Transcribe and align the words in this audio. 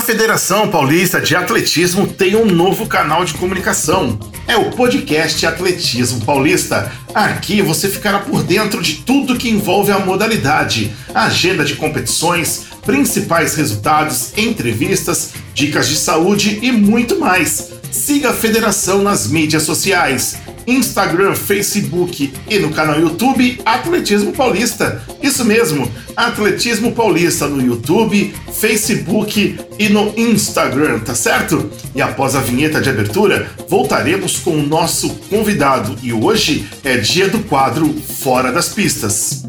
A 0.00 0.02
Federação 0.02 0.70
Paulista 0.70 1.20
de 1.20 1.36
Atletismo 1.36 2.06
tem 2.06 2.34
um 2.34 2.46
novo 2.46 2.86
canal 2.86 3.22
de 3.22 3.34
comunicação. 3.34 4.18
É 4.48 4.56
o 4.56 4.70
podcast 4.70 5.44
Atletismo 5.44 6.24
Paulista. 6.24 6.90
Aqui 7.12 7.60
você 7.60 7.86
ficará 7.86 8.20
por 8.20 8.42
dentro 8.42 8.80
de 8.80 8.94
tudo 8.94 9.36
que 9.36 9.50
envolve 9.50 9.92
a 9.92 9.98
modalidade, 9.98 10.90
agenda 11.14 11.66
de 11.66 11.74
competições, 11.76 12.68
principais 12.80 13.54
resultados, 13.56 14.32
entrevistas, 14.38 15.34
dicas 15.52 15.86
de 15.86 15.96
saúde 15.96 16.60
e 16.62 16.72
muito 16.72 17.20
mais. 17.20 17.68
Siga 17.92 18.30
a 18.30 18.34
federação 18.34 19.02
nas 19.02 19.26
mídias 19.26 19.64
sociais. 19.64 20.38
Instagram, 20.70 21.34
Facebook 21.34 22.32
e 22.48 22.58
no 22.58 22.70
canal 22.70 23.00
YouTube 23.00 23.60
Atletismo 23.64 24.32
Paulista. 24.32 25.02
Isso 25.22 25.44
mesmo, 25.44 25.90
Atletismo 26.16 26.92
Paulista 26.92 27.46
no 27.46 27.60
YouTube, 27.60 28.34
Facebook 28.52 29.58
e 29.78 29.88
no 29.88 30.12
Instagram, 30.16 31.00
tá 31.00 31.14
certo? 31.14 31.70
E 31.94 32.00
após 32.00 32.34
a 32.34 32.40
vinheta 32.40 32.80
de 32.80 32.88
abertura, 32.88 33.50
voltaremos 33.68 34.38
com 34.38 34.52
o 34.52 34.66
nosso 34.66 35.10
convidado 35.28 35.96
e 36.02 36.12
hoje 36.12 36.66
é 36.84 36.96
dia 36.96 37.28
do 37.28 37.40
quadro 37.40 37.92
Fora 38.20 38.52
das 38.52 38.68
Pistas. 38.68 39.39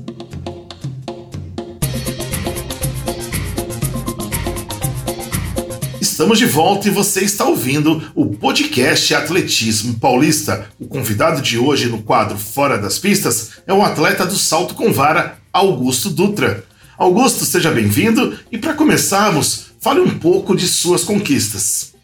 Estamos 6.21 6.37
de 6.37 6.45
volta 6.45 6.87
e 6.87 6.91
você 6.91 7.21
está 7.21 7.45
ouvindo 7.45 8.11
o 8.13 8.27
podcast 8.27 9.11
Atletismo 9.15 9.99
Paulista. 9.99 10.67
O 10.79 10.85
convidado 10.85 11.41
de 11.41 11.57
hoje 11.57 11.89
no 11.89 12.03
quadro 12.03 12.37
Fora 12.37 12.77
das 12.77 12.99
Pistas 12.99 13.53
é 13.65 13.73
o 13.73 13.81
atleta 13.81 14.23
do 14.23 14.35
salto 14.35 14.75
com 14.75 14.93
vara, 14.93 15.39
Augusto 15.51 16.11
Dutra. 16.11 16.63
Augusto, 16.95 17.43
seja 17.43 17.71
bem-vindo 17.71 18.37
e 18.51 18.57
para 18.59 18.75
começarmos, 18.75 19.71
fale 19.79 19.99
um 19.99 20.19
pouco 20.19 20.55
de 20.55 20.67
suas 20.67 21.03
conquistas. 21.03 21.95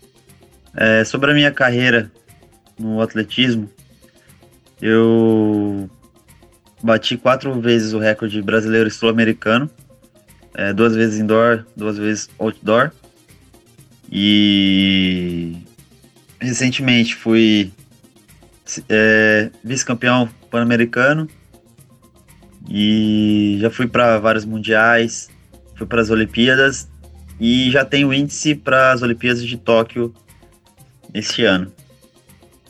É, 0.76 1.04
sobre 1.06 1.30
a 1.30 1.36
minha 1.36 1.52
carreira 1.52 2.12
no 2.76 3.00
atletismo, 3.00 3.70
eu 4.82 5.88
bati 6.82 7.18
quatro 7.18 7.62
vezes 7.62 7.94
o 7.94 8.00
recorde 8.00 8.42
brasileiro 8.42 8.88
e 8.88 8.92
sul-americano, 8.92 9.70
é, 10.56 10.74
duas 10.74 10.96
vezes 10.96 11.20
indoor, 11.20 11.64
duas 11.76 12.00
vezes 12.00 12.28
outdoor 12.40 12.92
e 14.12 15.58
recentemente 16.40 17.16
fui 17.16 17.72
é, 18.90 19.50
vice-campeão 19.64 20.30
pan-americano 20.50 21.28
e 22.70 23.58
já 23.60 23.70
fui 23.70 23.88
para 23.88 24.20
vários 24.20 24.46
mundiais, 24.46 25.30
fui 25.76 25.88
para 25.88 26.02
as 26.02 26.10
Olimpíadas 26.10 26.88
e 27.40 27.70
já 27.72 27.86
tenho 27.86 28.14
índice 28.14 28.56
para 28.56 28.92
as 28.92 29.02
Olimpíadas 29.02 29.44
de 29.44 29.58
Tóquio 29.58 30.14
este 31.14 31.44
ano. 31.44 31.72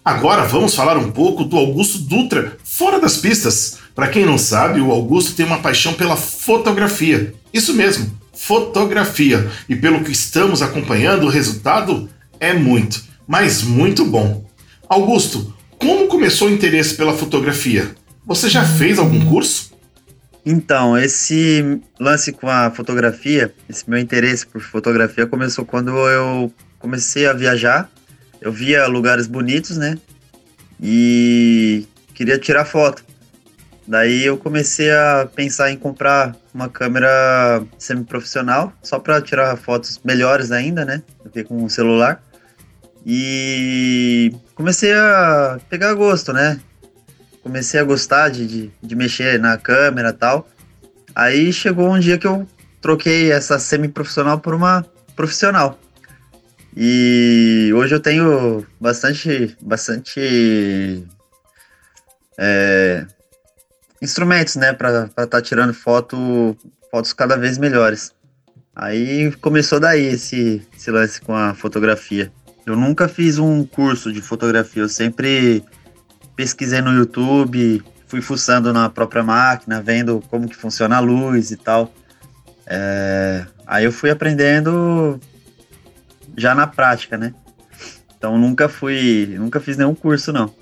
Agora 0.04 0.46
vamos 0.46 0.74
falar 0.74 0.98
um 0.98 1.12
pouco 1.12 1.44
do 1.44 1.58
Augusto 1.58 2.00
Dutra, 2.00 2.58
fora 2.64 3.00
das 3.00 3.18
pistas. 3.18 3.80
Para 3.94 4.08
quem 4.08 4.26
não 4.26 4.38
sabe, 4.38 4.80
o 4.80 4.92
Augusto 4.92 5.36
tem 5.36 5.46
uma 5.46 5.60
paixão 5.60 5.94
pela 5.94 6.16
fotografia. 6.16 7.34
Isso 7.52 7.74
mesmo, 7.74 8.18
fotografia. 8.38 9.50
E 9.68 9.76
pelo 9.76 10.04
que 10.04 10.12
estamos 10.12 10.62
acompanhando, 10.62 11.26
o 11.26 11.30
resultado 11.30 12.10
é 12.40 12.54
muito, 12.54 13.04
mas 13.28 13.64
muito 13.64 14.06
bom. 14.06 14.46
Augusto, 14.88 15.54
como 15.78 16.08
começou 16.08 16.48
o 16.48 16.52
interesse 16.52 16.96
pela 16.96 17.14
fotografia? 17.14 17.96
Você 18.26 18.50
já 18.50 18.64
fez 18.64 19.00
algum 19.00 19.26
curso? 19.26 19.72
Então, 20.46 20.98
esse 20.98 21.82
lance 22.00 22.32
com 22.32 22.48
a 22.48 22.72
fotografia, 22.72 23.54
esse 23.68 23.90
meu 23.90 24.00
interesse 24.00 24.46
por 24.48 24.62
fotografia 24.62 25.28
começou 25.28 25.66
quando 25.66 25.90
eu 26.08 26.52
comecei 26.80 27.26
a 27.26 27.34
viajar. 27.34 27.90
Eu 28.40 28.52
via 28.52 28.88
lugares 28.88 29.28
bonitos, 29.28 29.78
né? 29.78 29.98
E 30.82 31.86
queria 32.14 32.38
tirar 32.38 32.66
foto. 32.66 33.04
Daí 33.88 34.26
eu 34.26 34.38
comecei 34.38 34.92
a 34.92 35.30
pensar 35.34 35.72
em 35.72 35.78
comprar 35.78 36.36
uma 36.54 36.68
câmera 36.68 37.64
semi-profissional, 37.80 38.74
só 38.84 39.00
para 39.00 39.22
tirar 39.22 39.56
fotos 39.56 40.02
melhores 40.04 40.52
ainda, 40.52 40.84
né? 40.84 41.02
Do 41.24 41.30
que 41.30 41.44
com 41.44 41.64
o 41.64 41.70
celular. 41.70 42.22
E 43.06 44.34
comecei 44.54 44.94
a 44.94 45.58
pegar 45.70 45.94
gosto, 45.94 46.34
né? 46.34 46.60
Comecei 47.42 47.80
a 47.80 47.84
gostar 47.86 48.28
de, 48.28 48.46
de, 48.46 48.72
de 48.84 48.96
mexer 48.96 49.40
na 49.40 49.58
câmera 49.58 50.12
tal. 50.12 50.46
Aí 51.16 51.54
chegou 51.54 51.90
um 51.90 51.98
dia 51.98 52.18
que 52.18 52.28
eu 52.28 52.46
troquei 52.82 53.32
essa 53.32 53.58
semi-profissional 53.58 54.38
por 54.40 54.54
uma 54.54 54.86
profissional. 55.16 55.80
E 56.76 57.72
hoje 57.74 57.96
eu 57.96 58.02
tenho 58.02 58.68
bastante, 58.80 59.56
bastante 59.62 61.08
é, 62.38 63.06
instrumentos, 64.02 64.56
né, 64.56 64.74
para 64.74 65.06
estar 65.06 65.28
tá 65.28 65.42
tirando 65.42 65.74
foto, 65.74 66.56
fotos 66.92 67.14
cada 67.14 67.38
vez 67.38 67.58
melhores. 67.58 68.14
Aí 68.76 69.32
começou 69.42 69.80
daí 69.80 70.06
esse, 70.06 70.62
esse 70.76 70.92
lance 70.92 71.20
com 71.22 71.36
a 71.36 71.54
fotografia. 71.54 72.32
Eu 72.66 72.76
nunca 72.76 73.08
fiz 73.08 73.40
um 73.40 73.66
curso 73.66 74.12
de 74.12 74.22
fotografia, 74.22 74.84
eu 74.84 74.90
sempre 74.90 75.64
pesquisei 76.36 76.82
no 76.82 76.94
YouTube, 76.94 77.84
fui 78.08 78.22
fuçando 78.22 78.72
na 78.72 78.90
própria 78.90 79.24
máquina, 79.24 79.82
vendo 79.82 80.22
como 80.30 80.48
que 80.48 80.56
funciona 80.56 80.98
a 80.98 81.00
luz 81.00 81.50
e 81.52 81.58
tal. 81.58 81.92
É, 82.66 83.46
aí 83.66 83.86
eu 83.86 83.92
fui 83.92 84.10
aprendendo 84.10 85.20
já 86.36 86.54
na 86.54 86.68
prática, 86.68 87.18
né? 87.18 87.34
Então 88.18 88.38
nunca 88.38 88.70
fui, 88.70 89.36
nunca 89.40 89.60
fiz 89.60 89.78
nenhum 89.78 89.96
curso 89.96 90.32
não. 90.32 90.54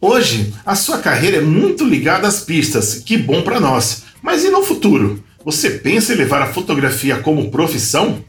Hoje, 0.00 0.54
a 0.64 0.74
sua 0.74 0.98
carreira 0.98 1.36
é 1.36 1.40
muito 1.42 1.84
ligada 1.84 2.26
às 2.26 2.40
pistas, 2.40 2.94
que 2.94 3.18
bom 3.18 3.42
para 3.42 3.60
nós. 3.60 4.04
Mas 4.22 4.42
e 4.44 4.50
no 4.50 4.62
futuro? 4.62 5.22
Você 5.44 5.70
pensa 5.70 6.14
em 6.14 6.16
levar 6.16 6.40
a 6.40 6.46
fotografia 6.52 7.18
como 7.18 7.50
profissão? 7.50 8.24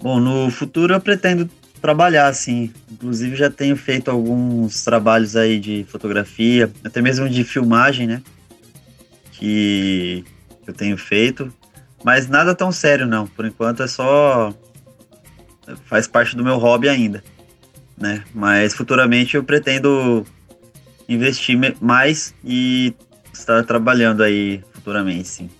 Bom, 0.00 0.20
no 0.20 0.50
futuro 0.52 0.94
eu 0.94 1.00
pretendo 1.00 1.50
trabalhar 1.82 2.28
assim. 2.28 2.72
Inclusive 2.90 3.34
já 3.34 3.50
tenho 3.50 3.76
feito 3.76 4.08
alguns 4.08 4.84
trabalhos 4.84 5.34
aí 5.34 5.58
de 5.58 5.84
fotografia, 5.88 6.70
até 6.84 7.02
mesmo 7.02 7.28
de 7.28 7.42
filmagem, 7.42 8.06
né? 8.06 8.22
Que 9.32 10.24
eu 10.64 10.72
tenho 10.72 10.96
feito, 10.96 11.52
mas 12.04 12.28
nada 12.28 12.54
tão 12.54 12.70
sério 12.70 13.04
não. 13.04 13.26
Por 13.26 13.44
enquanto 13.44 13.82
é 13.82 13.88
só 13.88 14.54
faz 15.86 16.06
parte 16.06 16.36
do 16.36 16.44
meu 16.44 16.56
hobby 16.56 16.88
ainda, 16.88 17.22
né? 17.98 18.22
Mas 18.32 18.74
futuramente 18.74 19.36
eu 19.36 19.42
pretendo 19.42 20.24
investir 21.10 21.58
mais 21.80 22.32
e 22.44 22.94
estar 23.32 23.64
trabalhando 23.64 24.22
aí 24.22 24.62
futuramente, 24.72 25.28
sim. 25.28 25.50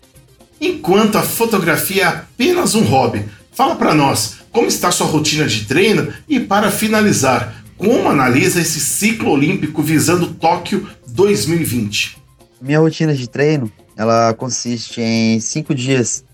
Enquanto 0.61 1.19
a 1.19 1.22
fotografia 1.22 2.03
é 2.05 2.06
apenas 2.06 2.75
um 2.75 2.84
hobby, 2.84 3.25
fala 3.50 3.75
para 3.75 3.94
nós 3.94 4.39
como 4.53 4.66
está 4.66 4.91
sua 4.91 5.06
rotina 5.06 5.47
de 5.47 5.65
treino 5.65 6.12
e 6.28 6.39
para 6.39 6.71
finalizar, 6.71 7.65
como 7.77 8.09
analisa 8.09 8.60
esse 8.60 8.78
ciclo 8.81 9.31
olímpico 9.31 9.83
visando 9.83 10.34
Tóquio 10.34 10.89
2020? 11.09 12.19
Minha 12.60 12.78
rotina 12.78 13.15
de 13.15 13.28
treino, 13.28 13.72
ela 13.97 14.34
consiste 14.34 15.00
em 15.00 15.41
cinco 15.41 15.75
dias 15.75 16.25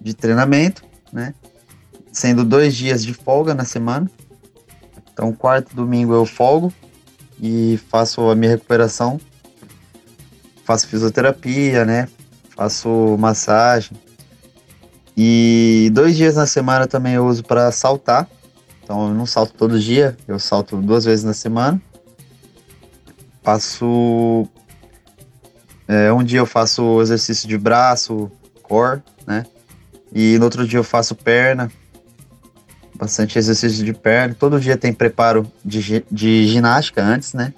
de 0.00 0.14
treinamento, 0.14 0.84
né? 1.12 1.34
Sendo 2.12 2.44
dois 2.44 2.76
dias 2.76 3.04
de 3.04 3.14
folga 3.14 3.54
na 3.54 3.64
semana. 3.64 4.10
Então, 5.12 5.32
quarto 5.32 5.74
domingo 5.74 6.12
eu 6.12 6.26
folgo 6.26 6.72
e 7.40 7.78
faço 7.88 8.28
a 8.28 8.34
minha 8.34 8.52
recuperação. 8.52 9.20
Faço 10.64 10.88
fisioterapia, 10.88 11.84
né? 11.84 12.08
Faço 12.56 13.16
massagem. 13.18 13.96
E 15.16 15.90
dois 15.92 16.16
dias 16.16 16.36
na 16.36 16.46
semana 16.46 16.86
também 16.86 17.14
eu 17.14 17.26
uso 17.26 17.44
para 17.44 17.70
saltar. 17.70 18.28
Então 18.82 19.08
eu 19.08 19.14
não 19.14 19.26
salto 19.26 19.54
todo 19.54 19.78
dia, 19.78 20.16
eu 20.26 20.38
salto 20.38 20.76
duas 20.76 21.04
vezes 21.04 21.24
na 21.24 21.32
semana. 21.32 21.80
Faço. 23.42 24.46
É, 25.86 26.12
um 26.12 26.24
dia 26.24 26.38
eu 26.38 26.46
faço 26.46 27.00
exercício 27.00 27.46
de 27.48 27.58
braço, 27.58 28.30
core, 28.62 29.02
né? 29.26 29.44
E 30.14 30.38
no 30.38 30.44
outro 30.44 30.66
dia 30.66 30.78
eu 30.78 30.84
faço 30.84 31.14
perna, 31.14 31.70
bastante 32.94 33.38
exercício 33.38 33.84
de 33.84 33.92
perna. 33.92 34.34
Todo 34.38 34.60
dia 34.60 34.76
tem 34.76 34.92
preparo 34.92 35.50
de, 35.64 36.04
de 36.10 36.46
ginástica 36.46 37.02
antes, 37.02 37.34
né? 37.34 37.52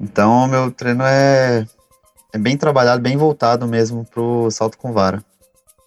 Então, 0.00 0.48
meu 0.48 0.70
treino 0.70 1.04
é, 1.04 1.66
é 2.32 2.38
bem 2.38 2.56
trabalhado, 2.56 3.00
bem 3.00 3.16
voltado 3.16 3.66
mesmo 3.68 4.04
pro 4.04 4.50
salto 4.50 4.76
com 4.76 4.92
vara. 4.92 5.24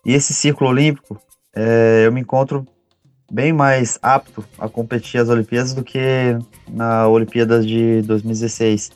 E 0.05 0.13
esse 0.13 0.33
ciclo 0.33 0.67
olímpico, 0.67 1.19
é, 1.53 2.03
eu 2.05 2.11
me 2.11 2.21
encontro 2.21 2.65
bem 3.29 3.51
mais 3.51 3.99
apto 4.01 4.45
a 4.57 4.69
competir 4.69 5.19
as 5.19 5.29
Olimpíadas 5.29 5.73
do 5.73 5.83
que 5.83 6.37
na 6.69 7.07
Olimpíada 7.07 7.61
de 7.61 8.01
2016. 8.03 8.91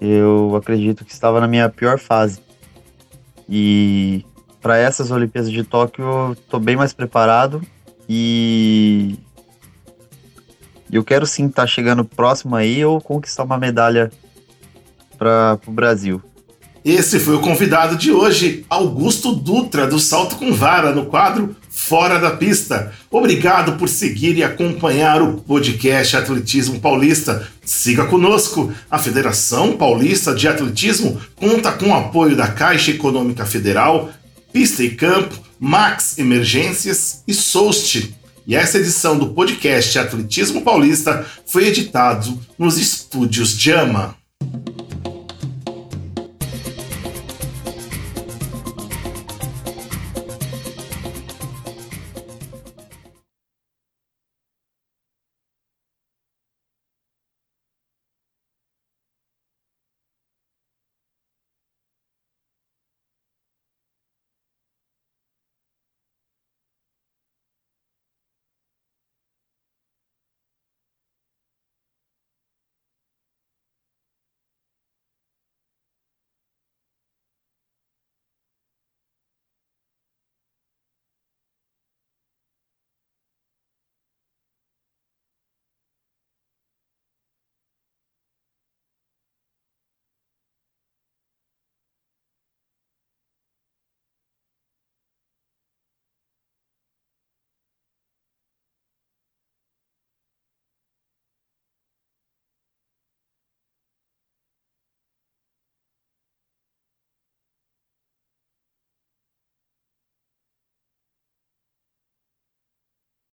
Eu 0.00 0.56
acredito 0.56 1.04
que 1.04 1.12
estava 1.12 1.40
na 1.40 1.48
minha 1.48 1.68
pior 1.68 1.98
fase. 1.98 2.40
E 3.48 4.24
para 4.62 4.78
essas 4.78 5.10
Olimpíadas 5.10 5.50
de 5.50 5.62
Tóquio, 5.64 6.32
estou 6.32 6.58
bem 6.58 6.76
mais 6.76 6.94
preparado 6.94 7.60
E 8.08 9.16
eu 10.90 11.02
quero 11.02 11.26
sim 11.26 11.46
estar 11.46 11.62
tá 11.62 11.66
chegando 11.66 12.04
próximo 12.04 12.54
aí 12.54 12.84
ou 12.84 13.00
conquistar 13.00 13.44
uma 13.44 13.58
medalha 13.58 14.10
para 15.18 15.58
o 15.66 15.72
Brasil. 15.72 16.22
Esse 16.84 17.18
foi 17.18 17.34
o 17.34 17.40
convidado 17.40 17.96
de 17.96 18.12
hoje, 18.12 18.66
Augusto 18.68 19.34
Dutra, 19.34 19.86
do 19.86 19.98
Salto 19.98 20.36
com 20.36 20.52
Vara, 20.52 20.92
no 20.92 21.06
quadro 21.06 21.56
Fora 21.70 22.18
da 22.18 22.30
Pista. 22.30 22.92
Obrigado 23.10 23.78
por 23.78 23.88
seguir 23.88 24.36
e 24.36 24.44
acompanhar 24.44 25.22
o 25.22 25.38
podcast 25.38 26.14
Atletismo 26.14 26.80
Paulista. 26.80 27.48
Siga 27.64 28.04
conosco. 28.04 28.70
A 28.90 28.98
Federação 28.98 29.78
Paulista 29.78 30.34
de 30.34 30.46
Atletismo 30.46 31.18
conta 31.36 31.72
com 31.72 31.88
o 31.88 31.94
apoio 31.94 32.36
da 32.36 32.48
Caixa 32.48 32.90
Econômica 32.90 33.46
Federal, 33.46 34.10
Pista 34.52 34.82
e 34.82 34.90
Campo, 34.90 35.34
Max 35.64 36.18
Emergências 36.18 37.22
e 37.26 37.32
Soust. 37.32 38.14
E 38.46 38.54
essa 38.54 38.76
edição 38.76 39.18
do 39.18 39.30
podcast 39.30 39.98
Atletismo 39.98 40.60
Paulista 40.60 41.24
foi 41.46 41.68
editado 41.68 42.38
nos 42.58 42.76
estúdios 42.76 43.58
Jama. 43.58 44.14